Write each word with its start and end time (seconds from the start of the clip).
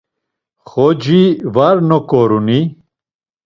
Xoci 0.69 1.21
var 1.53 1.77
noǩoruni? 1.87 2.61